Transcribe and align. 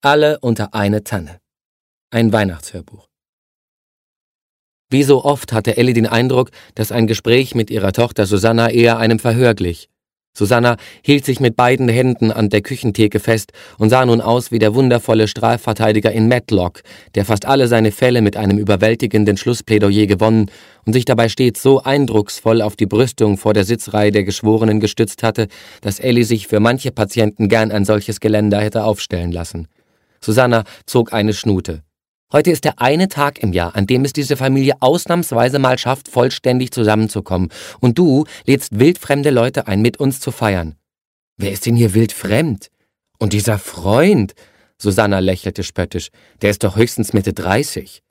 Alle 0.00 0.38
unter 0.38 0.74
eine 0.74 1.02
Tanne. 1.02 1.40
Ein 2.12 2.32
Weihnachtshörbuch. 2.32 3.08
Wie 4.90 5.02
so 5.02 5.24
oft 5.24 5.52
hatte 5.52 5.76
Ellie 5.76 5.92
den 5.92 6.06
Eindruck, 6.06 6.52
dass 6.76 6.92
ein 6.92 7.08
Gespräch 7.08 7.56
mit 7.56 7.68
ihrer 7.68 7.92
Tochter 7.92 8.24
Susanna 8.24 8.70
eher 8.70 8.98
einem 8.98 9.18
Verhör 9.18 9.54
glich. 9.54 9.88
Susanna 10.36 10.76
hielt 11.02 11.24
sich 11.24 11.40
mit 11.40 11.56
beiden 11.56 11.88
Händen 11.88 12.30
an 12.30 12.48
der 12.48 12.60
Küchentheke 12.60 13.18
fest 13.18 13.50
und 13.76 13.90
sah 13.90 14.06
nun 14.06 14.20
aus 14.20 14.52
wie 14.52 14.60
der 14.60 14.72
wundervolle 14.76 15.26
Strafverteidiger 15.26 16.12
in 16.12 16.28
Matlock, 16.28 16.82
der 17.16 17.24
fast 17.24 17.44
alle 17.44 17.66
seine 17.66 17.90
Fälle 17.90 18.22
mit 18.22 18.36
einem 18.36 18.56
überwältigenden 18.56 19.36
Schlussplädoyer 19.36 20.06
gewonnen 20.06 20.48
und 20.86 20.92
sich 20.92 21.06
dabei 21.06 21.28
stets 21.28 21.60
so 21.60 21.82
eindrucksvoll 21.82 22.62
auf 22.62 22.76
die 22.76 22.86
Brüstung 22.86 23.36
vor 23.36 23.52
der 23.52 23.64
Sitzreihe 23.64 24.12
der 24.12 24.22
Geschworenen 24.22 24.78
gestützt 24.78 25.24
hatte, 25.24 25.48
dass 25.80 25.98
Ellie 25.98 26.24
sich 26.24 26.46
für 26.46 26.60
manche 26.60 26.92
Patienten 26.92 27.48
gern 27.48 27.72
ein 27.72 27.84
solches 27.84 28.20
Geländer 28.20 28.60
hätte 28.60 28.84
aufstellen 28.84 29.32
lassen. 29.32 29.66
Susanna 30.20 30.64
zog 30.86 31.12
eine 31.12 31.32
Schnute. 31.32 31.82
Heute 32.30 32.50
ist 32.50 32.64
der 32.64 32.78
eine 32.78 33.08
Tag 33.08 33.42
im 33.42 33.54
Jahr, 33.54 33.74
an 33.74 33.86
dem 33.86 34.04
es 34.04 34.12
diese 34.12 34.36
Familie 34.36 34.74
ausnahmsweise 34.80 35.58
mal 35.58 35.78
schafft, 35.78 36.08
vollständig 36.08 36.72
zusammenzukommen. 36.72 37.48
Und 37.80 37.96
du 37.98 38.26
lädst 38.44 38.78
wildfremde 38.78 39.30
Leute 39.30 39.66
ein, 39.66 39.80
mit 39.80 39.96
uns 39.98 40.20
zu 40.20 40.30
feiern. 40.30 40.74
Wer 41.38 41.52
ist 41.52 41.64
denn 41.64 41.76
hier 41.76 41.94
wildfremd? 41.94 42.68
Und 43.18 43.32
dieser 43.32 43.58
Freund? 43.58 44.34
Susanna 44.76 45.20
lächelte 45.20 45.62
spöttisch. 45.62 46.10
Der 46.42 46.50
ist 46.50 46.64
doch 46.64 46.76
höchstens 46.76 47.14
Mitte 47.14 47.32
30. 47.32 48.02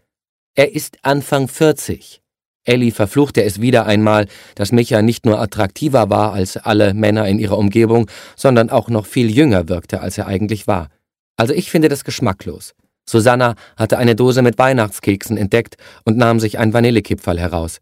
Er 0.56 0.74
ist 0.74 0.98
Anfang 1.04 1.48
40. 1.48 2.22
Ellie 2.64 2.92
verfluchte 2.92 3.44
es 3.44 3.62
wieder 3.62 3.86
einmal, 3.86 4.28
dass 4.56 4.72
Micha 4.72 5.02
nicht 5.02 5.26
nur 5.26 5.40
attraktiver 5.40 6.10
war 6.10 6.34
als 6.34 6.58
alle 6.58 6.94
Männer 6.94 7.28
in 7.28 7.38
ihrer 7.40 7.58
Umgebung, 7.58 8.10
sondern 8.36 8.70
auch 8.70 8.90
noch 8.90 9.06
viel 9.06 9.30
jünger 9.30 9.70
wirkte, 9.70 10.02
als 10.02 10.18
er 10.18 10.28
eigentlich 10.28 10.66
war. 10.68 10.90
Also 11.38 11.54
ich 11.54 11.72
finde 11.72 11.88
das 11.88 12.04
geschmacklos. 12.04 12.74
Susanna 13.10 13.56
hatte 13.78 13.98
eine 13.98 14.16
Dose 14.16 14.42
mit 14.42 14.58
Weihnachtskeksen 14.58 15.38
entdeckt 15.38 15.78
und 16.04 16.18
nahm 16.18 16.40
sich 16.40 16.60
ein 16.60 16.74
Vanillekipferl 16.74 17.40
heraus. 17.40 17.80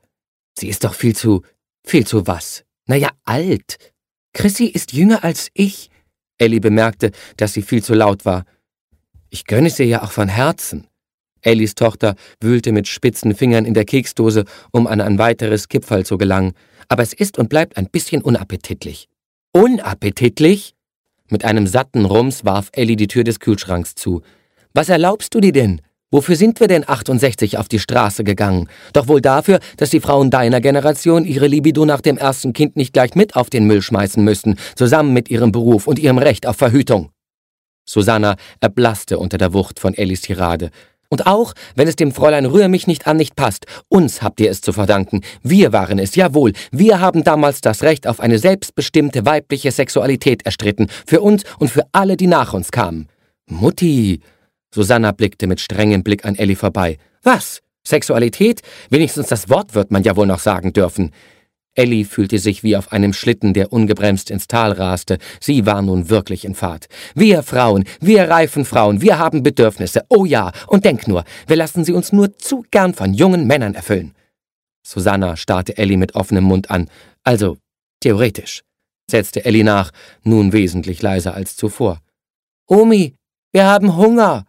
Sie 0.58 0.70
ist 0.70 0.84
doch 0.84 0.94
viel 0.94 1.16
zu, 1.16 1.42
viel 1.84 2.06
zu 2.06 2.28
was? 2.28 2.64
Naja, 2.86 3.10
alt. 3.24 3.78
Chrissy 4.34 4.66
ist 4.66 4.94
jünger 4.94 5.24
als 5.24 5.50
ich. 5.54 5.90
Ellie 6.38 6.60
bemerkte, 6.60 7.12
dass 7.38 7.54
sie 7.54 7.64
viel 7.64 7.82
zu 7.82 7.94
laut 7.94 8.26
war. 8.26 8.46
Ich 9.30 9.46
gönne 9.46 9.68
es 9.68 9.80
ihr 9.80 9.88
ja 9.88 10.04
auch 10.04 10.12
von 10.12 10.28
Herzen. 10.28 10.88
Ellies 11.42 11.76
Tochter 11.76 12.16
wühlte 12.42 12.72
mit 12.72 12.88
spitzen 12.88 13.36
Fingern 13.36 13.66
in 13.66 13.74
der 13.74 13.86
Keksdose, 13.86 14.46
um 14.72 14.88
an 14.88 15.02
ein 15.02 15.18
weiteres 15.18 15.68
Kipferl 15.70 16.06
zu 16.06 16.18
gelangen. 16.18 16.54
Aber 16.88 17.04
es 17.04 17.14
ist 17.14 17.38
und 17.38 17.50
bleibt 17.50 17.78
ein 17.78 17.90
bisschen 17.90 18.22
unappetitlich. 18.22 19.08
Unappetitlich? 19.52 20.75
Mit 21.30 21.44
einem 21.44 21.66
satten 21.66 22.06
Rums 22.06 22.46
warf 22.46 22.70
Ellie 22.74 22.96
die 22.96 23.08
Tür 23.08 23.24
des 23.24 23.40
Kühlschranks 23.40 23.96
zu. 23.96 24.22
Was 24.74 24.90
erlaubst 24.90 25.34
du 25.34 25.40
dir 25.40 25.54
denn? 25.54 25.82
Wofür 26.12 26.36
sind 26.36 26.60
wir 26.60 26.68
denn 26.68 26.88
68 26.88 27.58
auf 27.58 27.68
die 27.68 27.80
Straße 27.80 28.24
gegangen? 28.24 28.70
Doch 28.94 29.08
wohl 29.08 29.22
dafür, 29.22 29.60
dass 29.78 29.90
die 29.90 30.00
Frauen 30.00 30.30
deiner 30.30 30.62
Generation 30.62 31.26
ihre 31.26 31.48
Libido 31.48 31.84
nach 31.84 32.02
dem 32.02 32.18
ersten 32.18 32.54
Kind 32.54 32.76
nicht 32.78 32.94
gleich 32.94 33.16
mit 33.16 33.36
auf 33.36 33.50
den 33.50 33.66
Müll 33.66 33.82
schmeißen 33.82 34.24
müssten, 34.24 34.56
zusammen 34.76 35.14
mit 35.14 35.30
ihrem 35.32 35.52
Beruf 35.52 35.88
und 35.88 35.98
ihrem 35.98 36.20
Recht 36.20 36.46
auf 36.46 36.58
Verhütung. 36.58 37.10
Susanna 37.86 38.36
erblasste 38.62 39.18
unter 39.18 39.38
der 39.38 39.54
Wucht 39.54 39.80
von 39.80 39.94
Ellis 39.94 40.22
Tirade. 40.22 40.70
Und 41.10 41.28
auch, 41.28 41.54
wenn 41.76 41.88
es 41.88 41.96
dem 41.96 42.12
Fräulein 42.12 42.46
Rühr 42.46 42.68
mich 42.68 42.88
nicht 42.88 43.08
an 43.08 43.18
nicht 43.18 43.36
passt, 43.36 43.66
uns 43.90 44.22
habt 44.22 44.40
ihr 44.40 44.50
es 44.50 44.62
zu 44.62 44.74
verdanken. 44.74 45.22
Wir 45.44 45.72
waren 45.72 46.00
es, 46.00 46.16
jawohl. 46.16 46.54
Wir 46.72 47.00
haben 47.00 47.24
damals 47.24 47.62
das 47.62 47.84
Recht 47.84 48.08
auf 48.08 48.20
eine 48.20 48.40
selbstbestimmte 48.40 49.26
weibliche 49.26 49.72
Sexualität 49.72 50.46
erstritten. 50.46 50.88
Für 51.06 51.22
uns 51.22 51.44
und 51.60 51.70
für 51.70 51.84
alle, 51.92 52.18
die 52.18 52.28
nach 52.28 52.54
uns 52.54 52.72
kamen. 52.72 53.08
Mutti, 53.48 54.22
Susanna 54.74 55.12
blickte 55.12 55.48
mit 55.48 55.60
strengem 55.60 56.04
Blick 56.04 56.26
an 56.26 56.36
Ellie 56.36 56.56
vorbei. 56.56 56.98
Was? 57.24 57.62
Sexualität? 57.88 58.62
Wenigstens 58.90 59.28
das 59.28 59.50
Wort 59.50 59.76
wird 59.76 59.92
man 59.92 60.04
ja 60.04 60.16
wohl 60.16 60.28
noch 60.28 60.40
sagen 60.40 60.74
dürfen. 60.74 61.12
Ellie 61.76 62.06
fühlte 62.06 62.40
sich 62.40 62.64
wie 62.64 62.76
auf 62.76 62.92
einem 62.92 63.14
Schlitten, 63.14 63.54
der 63.54 63.72
ungebremst 63.72 64.32
ins 64.32 64.48
Tal 64.48 64.72
raste. 64.72 65.18
Sie 65.40 65.66
war 65.66 65.82
nun 65.82 66.10
wirklich 66.10 66.46
in 66.46 66.56
Fahrt. 66.56 66.88
Wir 67.14 67.44
Frauen, 67.44 67.84
wir 68.00 68.30
reifen 68.30 68.66
Frauen, 68.66 69.02
wir 69.02 69.20
haben 69.20 69.44
Bedürfnisse. 69.44 70.06
Oh 70.10 70.26
ja, 70.26 70.52
und 70.68 70.86
denk 70.86 71.08
nur, 71.08 71.24
wir 71.48 71.58
lassen 71.58 71.84
sie 71.84 71.94
uns 71.94 72.12
nur 72.12 72.38
zu 72.38 72.66
gern 72.72 72.94
von 72.94 73.14
jungen 73.14 73.46
Männern 73.46 73.76
erfüllen. 73.76 74.14
Susanna 74.86 75.36
starrte 75.36 75.78
Ellie 75.78 75.98
mit 75.98 76.16
offenem 76.16 76.46
Mund 76.46 76.72
an. 76.72 76.90
Also, 77.24 77.58
theoretisch, 78.00 78.62
setzte 79.10 79.44
Ellie 79.44 79.64
nach, 79.64 79.92
nun 80.24 80.54
wesentlich 80.54 81.02
leiser 81.02 81.34
als 81.34 81.56
zuvor. 81.58 82.02
Omi, 82.68 83.16
wir 83.52 83.66
haben 83.66 83.96
Hunger. 83.98 84.46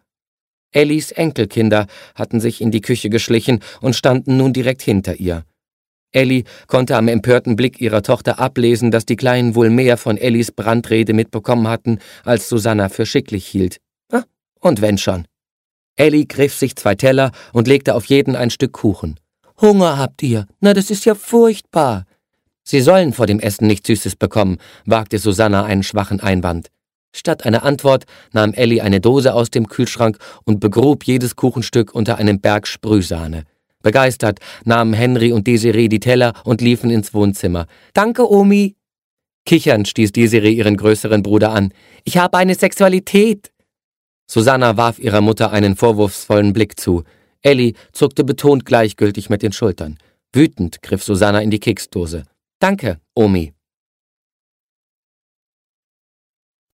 Ellis 0.71 1.11
Enkelkinder 1.11 1.87
hatten 2.15 2.39
sich 2.39 2.61
in 2.61 2.71
die 2.71 2.81
Küche 2.81 3.09
geschlichen 3.09 3.61
und 3.81 3.95
standen 3.95 4.37
nun 4.37 4.53
direkt 4.53 4.81
hinter 4.81 5.15
ihr. 5.15 5.43
Ellie 6.11 6.43
konnte 6.67 6.95
am 6.95 7.07
empörten 7.07 7.55
Blick 7.55 7.81
ihrer 7.81 8.01
Tochter 8.01 8.39
ablesen, 8.39 8.91
dass 8.91 9.05
die 9.05 9.15
Kleinen 9.15 9.55
wohl 9.55 9.69
mehr 9.69 9.97
von 9.97 10.17
Ellis 10.17 10.51
Brandrede 10.51 11.13
mitbekommen 11.13 11.67
hatten, 11.67 11.99
als 12.23 12.49
Susanna 12.49 12.89
für 12.89 13.05
schicklich 13.05 13.45
hielt. 13.45 13.77
Ah, 14.11 14.23
und 14.59 14.81
wenn 14.81 14.97
schon. 14.97 15.27
Ellie 15.95 16.25
griff 16.25 16.53
sich 16.53 16.75
zwei 16.75 16.95
Teller 16.95 17.31
und 17.53 17.67
legte 17.67 17.95
auf 17.95 18.05
jeden 18.05 18.35
ein 18.35 18.49
Stück 18.49 18.73
Kuchen. 18.73 19.19
Hunger 19.59 19.97
habt 19.97 20.21
ihr? 20.23 20.45
Na, 20.59 20.73
das 20.73 20.91
ist 20.91 21.05
ja 21.05 21.15
furchtbar. 21.15 22.05
Sie 22.63 22.81
sollen 22.81 23.13
vor 23.13 23.25
dem 23.25 23.39
Essen 23.39 23.65
nichts 23.65 23.87
Süßes 23.87 24.15
bekommen, 24.15 24.57
wagte 24.85 25.17
Susanna 25.17 25.63
einen 25.63 25.83
schwachen 25.83 26.19
Einwand. 26.19 26.67
Statt 27.13 27.45
einer 27.45 27.63
Antwort 27.63 28.05
nahm 28.33 28.53
Ellie 28.53 28.81
eine 28.83 29.01
Dose 29.01 29.33
aus 29.33 29.49
dem 29.49 29.67
Kühlschrank 29.67 30.17
und 30.45 30.59
begrub 30.59 31.03
jedes 31.05 31.35
Kuchenstück 31.35 31.95
unter 31.95 32.17
einem 32.17 32.39
Berg 32.39 32.67
Sprühsahne. 32.67 33.45
Begeistert 33.83 34.39
nahmen 34.65 34.93
Henry 34.93 35.31
und 35.31 35.47
Desiree 35.47 35.87
die 35.87 35.99
Teller 35.99 36.33
und 36.43 36.61
liefen 36.61 36.89
ins 36.89 37.13
Wohnzimmer. 37.13 37.67
Danke, 37.93 38.29
Omi. 38.29 38.75
Kichernd 39.45 39.87
stieß 39.87 40.11
Desiree 40.11 40.51
ihren 40.51 40.77
größeren 40.77 41.23
Bruder 41.23 41.51
an. 41.51 41.71
Ich 42.03 42.17
habe 42.17 42.37
eine 42.37 42.55
Sexualität. 42.55 43.51
Susanna 44.29 44.75
warf 44.75 44.99
ihrer 44.99 45.21
Mutter 45.21 45.51
einen 45.51 45.75
vorwurfsvollen 45.75 46.51
Blick 46.51 46.79
zu. 46.79 47.03
Ellie 47.41 47.73
zuckte 47.93 48.23
betont 48.25 48.65
gleichgültig 48.65 49.29
mit 49.29 49.41
den 49.41 49.53
Schultern. 49.53 49.97
Wütend 50.33 50.81
griff 50.81 51.03
Susanna 51.03 51.39
in 51.39 51.51
die 51.51 51.59
Keksdose. 51.59 52.23
Danke, 52.59 52.99
Omi. 53.15 53.53